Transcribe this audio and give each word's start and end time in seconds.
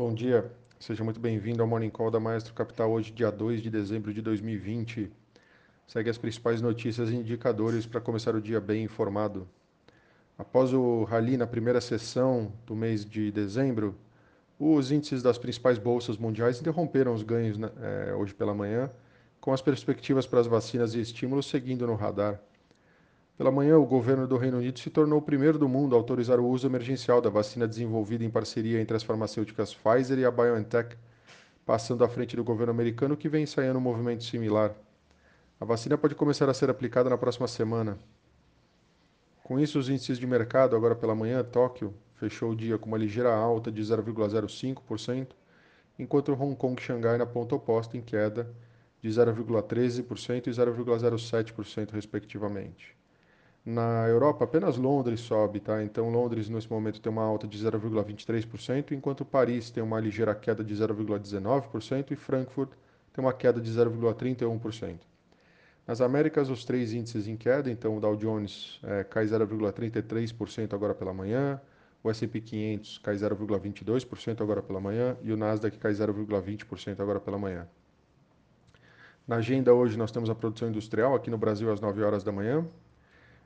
Bom 0.00 0.14
dia, 0.14 0.50
seja 0.78 1.04
muito 1.04 1.20
bem-vindo 1.20 1.60
ao 1.60 1.68
Morning 1.68 1.90
Call 1.90 2.10
da 2.10 2.18
Maestro 2.18 2.54
Capital, 2.54 2.90
hoje, 2.90 3.12
dia 3.12 3.30
2 3.30 3.60
de 3.60 3.68
dezembro 3.68 4.14
de 4.14 4.22
2020. 4.22 5.12
Segue 5.86 6.08
as 6.08 6.16
principais 6.16 6.62
notícias 6.62 7.10
e 7.10 7.16
indicadores 7.16 7.84
para 7.84 8.00
começar 8.00 8.34
o 8.34 8.40
dia 8.40 8.58
bem 8.62 8.82
informado. 8.82 9.46
Após 10.38 10.72
o 10.72 11.04
rally 11.04 11.36
na 11.36 11.46
primeira 11.46 11.82
sessão 11.82 12.50
do 12.64 12.74
mês 12.74 13.04
de 13.04 13.30
dezembro, 13.30 13.94
os 14.58 14.90
índices 14.90 15.22
das 15.22 15.36
principais 15.36 15.76
bolsas 15.76 16.16
mundiais 16.16 16.58
interromperam 16.58 17.12
os 17.12 17.22
ganhos 17.22 17.58
né, 17.58 17.70
é, 17.82 18.14
hoje 18.14 18.32
pela 18.32 18.54
manhã, 18.54 18.90
com 19.38 19.52
as 19.52 19.60
perspectivas 19.60 20.26
para 20.26 20.40
as 20.40 20.46
vacinas 20.46 20.94
e 20.94 21.00
estímulos 21.02 21.44
seguindo 21.44 21.86
no 21.86 21.94
radar. 21.94 22.40
Pela 23.40 23.50
manhã, 23.50 23.78
o 23.78 23.86
governo 23.86 24.28
do 24.28 24.36
Reino 24.36 24.58
Unido 24.58 24.78
se 24.78 24.90
tornou 24.90 25.18
o 25.18 25.22
primeiro 25.22 25.58
do 25.58 25.66
mundo 25.66 25.94
a 25.94 25.98
autorizar 25.98 26.38
o 26.38 26.46
uso 26.46 26.66
emergencial 26.66 27.22
da 27.22 27.30
vacina 27.30 27.66
desenvolvida 27.66 28.22
em 28.22 28.28
parceria 28.28 28.78
entre 28.78 28.94
as 28.94 29.02
farmacêuticas 29.02 29.72
Pfizer 29.72 30.18
e 30.18 30.26
a 30.26 30.30
BioNTech, 30.30 30.94
passando 31.64 32.04
à 32.04 32.08
frente 32.10 32.36
do 32.36 32.44
governo 32.44 32.70
americano 32.70 33.16
que 33.16 33.30
vem 33.30 33.44
ensaiando 33.44 33.78
um 33.78 33.82
movimento 33.82 34.24
similar. 34.24 34.74
A 35.58 35.64
vacina 35.64 35.96
pode 35.96 36.14
começar 36.14 36.50
a 36.50 36.52
ser 36.52 36.68
aplicada 36.68 37.08
na 37.08 37.16
próxima 37.16 37.48
semana. 37.48 37.96
Com 39.42 39.58
isso, 39.58 39.78
os 39.78 39.88
índices 39.88 40.18
de 40.18 40.26
mercado, 40.26 40.76
agora 40.76 40.94
pela 40.94 41.14
manhã, 41.14 41.42
Tóquio 41.42 41.94
fechou 42.16 42.50
o 42.50 42.54
dia 42.54 42.76
com 42.76 42.88
uma 42.88 42.98
ligeira 42.98 43.34
alta 43.34 43.72
de 43.72 43.80
0,05%, 43.80 45.28
enquanto 45.98 46.34
Hong 46.34 46.54
Kong 46.56 46.78
e 46.78 46.84
Xangai 46.84 47.16
na 47.16 47.24
ponta 47.24 47.54
oposta 47.54 47.96
em 47.96 48.02
queda 48.02 48.54
de 49.00 49.08
0,13% 49.08 50.46
e 50.46 50.50
0,07%, 50.50 51.90
respectivamente. 51.92 52.99
Na 53.64 54.08
Europa, 54.08 54.44
apenas 54.44 54.76
Londres 54.78 55.20
sobe, 55.20 55.60
tá? 55.60 55.82
Então 55.82 56.08
Londres 56.08 56.48
nesse 56.48 56.70
momento 56.70 57.00
tem 57.00 57.12
uma 57.12 57.22
alta 57.22 57.46
de 57.46 57.58
0,23%, 57.58 58.92
enquanto 58.92 59.24
Paris 59.24 59.70
tem 59.70 59.82
uma 59.82 60.00
ligeira 60.00 60.34
queda 60.34 60.64
de 60.64 60.74
0,19% 60.74 62.10
e 62.10 62.16
Frankfurt 62.16 62.70
tem 63.12 63.22
uma 63.22 63.34
queda 63.34 63.60
de 63.60 63.70
0,31%. 63.70 64.98
Nas 65.86 66.00
Américas, 66.00 66.48
os 66.48 66.64
três 66.64 66.92
índices 66.92 67.26
em 67.26 67.36
queda, 67.36 67.70
então 67.70 67.96
o 67.96 68.00
Dow 68.00 68.16
Jones 68.16 68.80
é, 68.82 69.04
cai 69.04 69.26
0,33% 69.26 70.72
agora 70.72 70.94
pela 70.94 71.12
manhã, 71.12 71.60
o 72.02 72.10
S&P 72.10 72.40
500 72.40 72.98
cai 72.98 73.14
0,22% 73.14 74.40
agora 74.40 74.62
pela 74.62 74.80
manhã 74.80 75.16
e 75.22 75.32
o 75.32 75.36
Nasdaq 75.36 75.76
cai 75.78 75.92
0,20% 75.92 77.00
agora 77.00 77.20
pela 77.20 77.36
manhã. 77.36 77.68
Na 79.28 79.36
agenda 79.36 79.74
hoje 79.74 79.98
nós 79.98 80.10
temos 80.10 80.30
a 80.30 80.34
produção 80.34 80.68
industrial 80.68 81.14
aqui 81.14 81.28
no 81.28 81.36
Brasil 81.36 81.70
às 81.70 81.80
9 81.80 82.02
horas 82.02 82.24
da 82.24 82.32
manhã, 82.32 82.66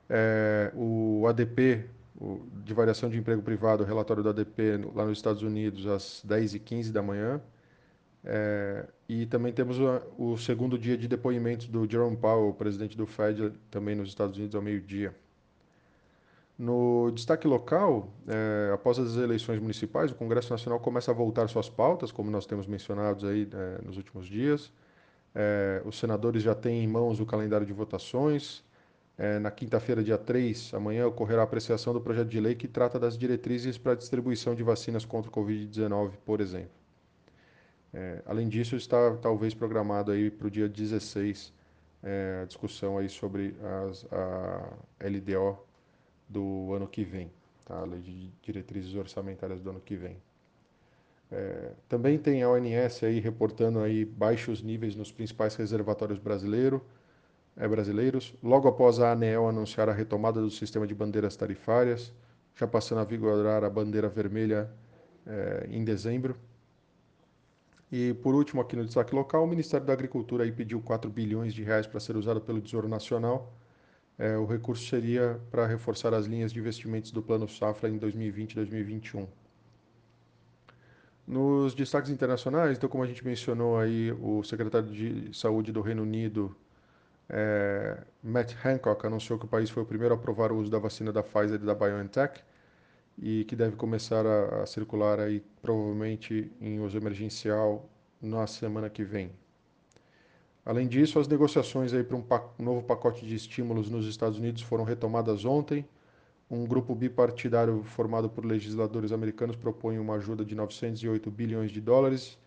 é, 0.09 0.71
o 0.75 1.25
ADP, 1.27 1.85
o, 2.19 2.39
de 2.63 2.73
variação 2.73 3.09
de 3.09 3.17
emprego 3.17 3.41
privado, 3.41 3.83
o 3.83 3.85
relatório 3.85 4.23
do 4.23 4.29
ADP 4.29 4.79
lá 4.93 5.05
nos 5.05 5.17
Estados 5.17 5.41
Unidos 5.41 5.87
às 5.87 6.23
10h15 6.27 6.91
da 6.91 7.01
manhã. 7.01 7.41
É, 8.23 8.87
e 9.07 9.25
também 9.27 9.53
temos 9.53 9.77
o, 9.79 10.01
o, 10.17 10.37
segundo 10.37 10.79
dia 10.79 10.97
de 10.97 11.07
depoimentos 11.07 11.67
do 11.67 11.89
Jerome 11.89 12.17
Powell, 12.17 12.51
presidente 12.53 12.97
do 12.97 13.05
Fed, 13.05 13.53
também 13.69 13.95
nos 13.95 14.09
Estados 14.09 14.35
Unidos, 14.37 14.55
ao 14.55 14.61
meio-dia. 14.61 15.13
No 16.57 17.11
destaque 17.11 17.47
local, 17.47 18.09
é, 18.27 18.71
após 18.73 18.97
as 18.97 19.15
eleições 19.17 19.59
municipais, 19.59 20.09
o 20.11 20.15
Congresso 20.15 20.49
Nacional 20.49 20.79
começa 20.79 21.11
a 21.11 21.13
voltar 21.13 21.47
suas 21.49 21.69
pautas, 21.69 22.11
como 22.11 22.31
nós 22.31 22.45
temos 22.45 22.65
mencionado 22.65 23.27
aí 23.27 23.47
é, 23.51 23.81
nos 23.85 23.97
últimos 23.97 24.25
dias. 24.25 24.71
É, 25.35 25.81
os 25.85 25.99
senadores 25.99 26.41
já 26.41 26.55
têm 26.55 26.83
em 26.83 26.87
mãos 26.87 27.19
o 27.19 27.25
calendário 27.25 27.67
de 27.67 27.73
votações. 27.73 28.63
É, 29.17 29.39
na 29.39 29.49
quinta-feira, 29.49 30.03
dia 30.03 30.17
3, 30.17 30.73
amanhã, 30.73 31.07
ocorrerá 31.07 31.41
a 31.41 31.45
apreciação 31.45 31.93
do 31.93 32.01
projeto 32.01 32.27
de 32.27 32.39
lei 32.39 32.53
que 32.53 32.67
trata 32.67 32.99
das 32.99 33.17
diretrizes 33.17 33.77
para 33.77 33.93
a 33.93 33.95
distribuição 33.95 34.53
de 34.53 34.61
vacinas 34.61 35.05
contra 35.05 35.31
o 35.31 35.33
Covid-19, 35.33 36.11
por 36.25 36.41
exemplo. 36.41 36.71
É, 37.93 38.21
além 38.25 38.49
disso, 38.49 38.75
está 38.75 39.15
talvez 39.15 39.53
programado 39.53 40.11
aí 40.11 40.29
para 40.29 40.47
o 40.47 40.51
dia 40.51 40.67
16 40.67 41.53
é, 42.03 42.41
a 42.43 42.45
discussão 42.45 42.97
aí 42.97 43.07
sobre 43.07 43.55
as, 43.63 44.05
a 44.11 45.07
LDO 45.07 45.57
do 46.27 46.73
ano 46.73 46.87
que 46.87 47.05
vem, 47.05 47.31
tá? 47.63 47.79
a 47.79 47.85
Lei 47.85 48.01
de 48.01 48.29
Diretrizes 48.41 48.95
Orçamentárias 48.95 49.61
do 49.61 49.69
ano 49.69 49.79
que 49.79 49.95
vem. 49.95 50.17
É, 51.31 51.71
também 51.87 52.19
tem 52.19 52.43
a 52.43 52.49
ONS 52.49 53.03
aí 53.03 53.19
reportando 53.19 53.79
aí 53.79 54.05
baixos 54.05 54.61
níveis 54.61 54.95
nos 54.95 55.11
principais 55.11 55.55
reservatórios 55.55 56.19
brasileiros, 56.19 56.81
é, 57.57 57.67
brasileiros, 57.67 58.33
logo 58.43 58.67
após 58.67 58.99
a 58.99 59.11
ANEEL 59.11 59.47
anunciar 59.47 59.89
a 59.89 59.93
retomada 59.93 60.41
do 60.41 60.49
sistema 60.49 60.85
de 60.85 60.93
bandeiras 60.93 61.35
tarifárias, 61.35 62.13
já 62.55 62.67
passando 62.67 62.99
a 62.99 63.03
vigorar 63.03 63.63
a 63.63 63.69
bandeira 63.69 64.09
vermelha 64.09 64.69
é, 65.25 65.67
em 65.69 65.83
dezembro. 65.83 66.35
E 67.91 68.13
por 68.15 68.35
último, 68.35 68.61
aqui 68.61 68.75
no 68.75 68.83
destaque 68.83 69.15
local, 69.15 69.43
o 69.43 69.47
Ministério 69.47 69.85
da 69.85 69.93
Agricultura 69.93 70.43
aí 70.43 70.51
pediu 70.51 70.81
4 70.81 71.09
bilhões 71.09 71.53
de 71.53 71.63
reais 71.63 71.87
para 71.87 71.99
ser 71.99 72.17
usado 72.17 72.41
pelo 72.41 72.59
Tesouro 72.59 72.87
Nacional. 72.87 73.53
É, 74.17 74.37
o 74.37 74.45
recurso 74.45 74.87
seria 74.87 75.39
para 75.51 75.65
reforçar 75.65 76.13
as 76.13 76.25
linhas 76.25 76.51
de 76.51 76.59
investimentos 76.59 77.11
do 77.11 77.21
Plano 77.21 77.47
Safra 77.47 77.89
em 77.89 77.97
2020 77.97 78.51
e 78.51 78.55
2021. 78.55 79.27
Nos 81.27 81.73
destaques 81.73 82.11
internacionais, 82.11 82.77
então 82.77 82.87
como 82.87 83.03
a 83.03 83.07
gente 83.07 83.25
mencionou 83.25 83.77
aí, 83.77 84.11
o 84.11 84.43
secretário 84.43 84.89
de 84.91 85.35
Saúde 85.35 85.71
do 85.71 85.81
Reino 85.81 86.03
Unido 86.03 86.55
é, 87.29 87.97
Matt 88.23 88.53
Hancock 88.63 89.05
anunciou 89.05 89.39
que 89.39 89.45
o 89.45 89.47
país 89.47 89.69
foi 89.69 89.83
o 89.83 89.85
primeiro 89.85 90.13
a 90.13 90.17
aprovar 90.17 90.51
o 90.51 90.57
uso 90.57 90.69
da 90.69 90.79
vacina 90.79 91.11
da 91.11 91.23
Pfizer 91.23 91.59
e 91.61 91.65
da 91.65 91.73
BioNTech 91.73 92.41
e 93.17 93.45
que 93.45 93.55
deve 93.55 93.75
começar 93.75 94.25
a, 94.25 94.63
a 94.63 94.65
circular 94.65 95.19
aí 95.19 95.43
provavelmente 95.61 96.51
em 96.61 96.79
uso 96.79 96.97
emergencial 96.97 97.89
na 98.21 98.45
semana 98.45 98.89
que 98.89 99.03
vem. 99.03 99.31
Além 100.65 100.87
disso, 100.87 101.19
as 101.19 101.27
negociações 101.27 101.93
aí 101.93 102.03
para 102.03 102.17
um 102.17 102.23
novo 102.57 102.83
pacote 102.83 103.25
de 103.25 103.35
estímulos 103.35 103.89
nos 103.89 104.07
Estados 104.07 104.39
Unidos 104.39 104.63
foram 104.63 104.83
retomadas 104.83 105.45
ontem. 105.45 105.87
Um 106.49 106.65
grupo 106.65 106.93
bipartidário 106.93 107.83
formado 107.83 108.29
por 108.29 108.45
legisladores 108.45 109.11
americanos 109.11 109.55
propõe 109.55 109.99
uma 109.99 110.15
ajuda 110.15 110.43
de 110.43 110.55
908 110.55 111.29
bilhões 111.31 111.71
de 111.71 111.81
dólares 111.81 112.37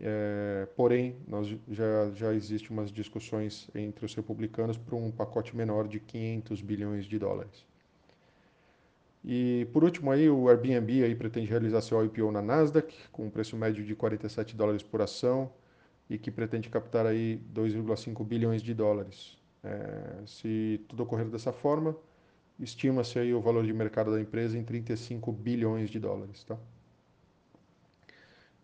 é, 0.00 0.68
porém, 0.76 1.16
nós 1.26 1.48
já, 1.68 2.10
já 2.14 2.34
existe 2.34 2.70
umas 2.70 2.92
discussões 2.92 3.68
entre 3.74 4.04
os 4.04 4.14
republicanos 4.14 4.76
para 4.76 4.94
um 4.94 5.10
pacote 5.10 5.56
menor 5.56 5.88
de 5.88 5.98
500 5.98 6.60
bilhões 6.60 7.06
de 7.06 7.18
dólares. 7.18 7.66
E 9.24 9.66
por 9.72 9.82
último 9.84 10.10
aí, 10.10 10.28
o 10.28 10.48
Airbnb 10.48 11.04
aí 11.04 11.14
pretende 11.14 11.46
realizar 11.48 11.80
seu 11.80 12.04
IPO 12.04 12.30
na 12.30 12.40
Nasdaq 12.42 12.94
com 13.10 13.26
um 13.26 13.30
preço 13.30 13.56
médio 13.56 13.84
de 13.84 13.94
47 13.94 14.54
dólares 14.56 14.82
por 14.82 15.02
ação 15.02 15.50
e 16.08 16.18
que 16.18 16.30
pretende 16.30 16.68
captar 16.68 17.06
aí 17.06 17.40
2,5 17.54 18.24
bilhões 18.24 18.62
de 18.62 18.74
dólares. 18.74 19.36
É, 19.62 20.22
se 20.26 20.84
tudo 20.88 21.02
ocorrer 21.02 21.26
dessa 21.26 21.52
forma, 21.52 21.96
estima-se 22.60 23.18
aí 23.18 23.34
o 23.34 23.40
valor 23.40 23.64
de 23.64 23.72
mercado 23.72 24.12
da 24.12 24.20
empresa 24.20 24.56
em 24.56 24.64
35 24.64 25.32
bilhões 25.32 25.90
de 25.90 25.98
dólares, 25.98 26.44
tá? 26.44 26.56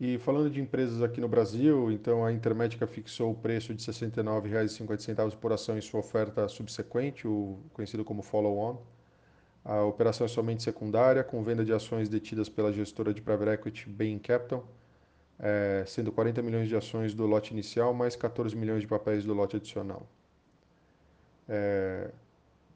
E 0.00 0.18
falando 0.18 0.50
de 0.50 0.60
empresas 0.60 1.02
aqui 1.02 1.20
no 1.20 1.28
Brasil, 1.28 1.90
então 1.92 2.24
a 2.24 2.32
Intermédica 2.32 2.86
fixou 2.86 3.30
o 3.30 3.34
preço 3.34 3.72
de 3.72 3.86
R$ 3.86 3.92
69,50 3.92 5.36
por 5.36 5.52
ação 5.52 5.78
em 5.78 5.80
sua 5.80 6.00
oferta 6.00 6.48
subsequente, 6.48 7.28
o 7.28 7.58
conhecido 7.72 8.04
como 8.04 8.20
follow-on. 8.20 8.78
A 9.64 9.82
operação 9.84 10.24
é 10.26 10.28
somente 10.28 10.62
secundária, 10.62 11.22
com 11.22 11.42
venda 11.42 11.64
de 11.64 11.72
ações 11.72 12.08
detidas 12.08 12.48
pela 12.48 12.72
gestora 12.72 13.14
de 13.14 13.22
private 13.22 13.52
equity 13.52 13.88
Bain 13.88 14.18
Capital, 14.18 14.66
é, 15.38 15.84
sendo 15.86 16.12
40 16.12 16.42
milhões 16.42 16.68
de 16.68 16.76
ações 16.76 17.14
do 17.14 17.24
lote 17.26 17.52
inicial, 17.52 17.94
mais 17.94 18.16
14 18.16 18.54
milhões 18.56 18.82
de 18.82 18.88
papéis 18.88 19.24
do 19.24 19.32
lote 19.32 19.56
adicional. 19.56 20.06
É, 21.48 22.10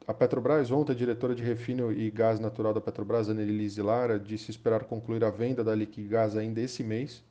a 0.08 0.14
Petrobras, 0.14 0.70
ontem, 0.70 0.92
a 0.92 0.94
diretora 0.94 1.34
de 1.34 1.42
refino 1.42 1.92
e 1.92 2.10
gás 2.10 2.40
natural 2.40 2.72
da 2.72 2.80
Petrobras, 2.80 3.28
Annelise 3.28 3.82
Lara, 3.82 4.18
disse 4.18 4.50
esperar 4.50 4.84
concluir 4.84 5.22
a 5.22 5.28
venda 5.28 5.62
da 5.62 5.74
Liquigás 5.74 6.34
ainda 6.34 6.62
esse 6.62 6.82
mês. 6.82 7.22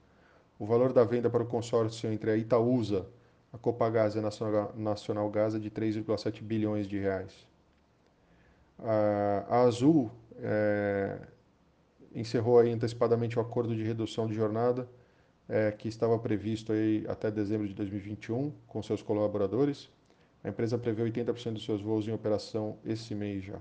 O 0.59 0.65
valor 0.67 0.93
da 0.93 1.03
venda 1.03 1.27
para 1.27 1.41
o 1.41 1.47
consórcio 1.47 2.07
entre 2.13 2.29
a 2.29 2.37
Itaúsa, 2.37 3.07
a 3.51 3.57
Copagás 3.57 4.13
e 4.13 4.19
a 4.19 4.21
Nacional, 4.21 4.75
Nacional 4.77 5.27
Gás 5.31 5.55
é 5.55 5.59
de 5.59 5.71
3,7 5.71 6.43
bilhões 6.43 6.87
de 6.87 6.99
reais. 6.99 7.47
A, 8.77 9.63
Azul 9.63 10.11
é, 10.39 11.17
encerrou 12.13 12.59
aí 12.59 12.71
antecipadamente 12.71 13.39
o 13.39 13.41
acordo 13.41 13.75
de 13.75 13.81
redução 13.81 14.27
de 14.27 14.35
jornada 14.35 14.87
é, 15.49 15.71
que 15.71 15.87
estava 15.87 16.19
previsto 16.19 16.71
aí 16.71 17.03
até 17.09 17.31
dezembro 17.31 17.67
de 17.67 17.73
2021 17.73 18.53
com 18.67 18.83
seus 18.83 19.01
colaboradores. 19.01 19.89
A 20.47 20.49
empresa 20.49 20.77
prevê 20.77 21.03
80% 21.03 21.53
dos 21.53 21.65
seus 21.65 21.81
voos 21.81 22.07
em 22.07 22.13
operação 22.13 22.77
esse 22.85 23.13
mês 23.13 23.43
já. 23.43 23.59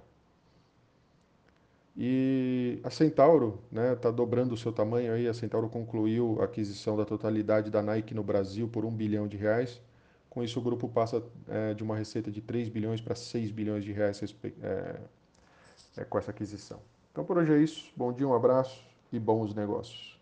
E 1.96 2.78
a 2.84 2.90
Centauro 2.90 3.58
está 3.64 3.82
né, 3.82 3.96
tá 3.96 4.10
dobrando 4.12 4.54
o 4.54 4.56
seu 4.56 4.72
tamanho 4.72 5.12
aí. 5.12 5.26
A 5.26 5.34
Centauro 5.34 5.68
concluiu 5.68 6.38
a 6.40 6.44
aquisição 6.44 6.96
da 6.96 7.04
totalidade 7.04 7.72
da 7.72 7.82
Nike 7.82 8.14
no 8.14 8.22
Brasil 8.22 8.68
por 8.68 8.84
1 8.84 8.90
bilhão 8.92 9.26
de 9.26 9.36
reais. 9.36 9.80
Com 10.30 10.44
isso, 10.44 10.60
o 10.60 10.62
grupo 10.62 10.88
passa 10.88 11.20
é, 11.48 11.74
de 11.74 11.82
uma 11.82 11.96
receita 11.96 12.30
de 12.30 12.40
3 12.40 12.68
bilhões 12.68 13.00
para 13.00 13.16
6 13.16 13.50
bilhões 13.50 13.82
de 13.82 13.90
reais 13.90 14.22
é, 14.62 15.00
é, 15.96 16.04
com 16.04 16.18
essa 16.18 16.30
aquisição. 16.30 16.78
Então, 17.10 17.24
por 17.24 17.36
hoje 17.36 17.52
é 17.52 17.58
isso. 17.58 17.90
Bom 17.96 18.12
dia, 18.12 18.28
um 18.28 18.34
abraço 18.34 18.84
e 19.10 19.18
bons 19.18 19.52
negócios. 19.54 20.15